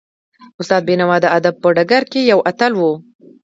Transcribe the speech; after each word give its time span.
استاد 0.61 0.81
بینوا 0.87 1.17
د 1.21 1.25
ادب 1.37 1.55
په 1.63 1.67
ډګر 1.75 2.03
کې 2.11 2.21
یو 2.31 2.39
اتل 2.49 2.71
و. 2.77 2.81